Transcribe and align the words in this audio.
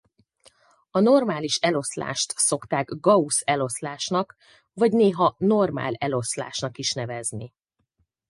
A 0.91 0.99
normális 0.99 1.57
eloszlást 1.57 2.33
szokták 2.37 2.87
Gauss-eloszlásnak 2.99 4.35
vagy 4.73 4.91
néha 4.91 5.35
normál 5.37 5.93
eloszlásnak 5.93 6.77
is 6.77 6.93
nevezni. 6.93 7.53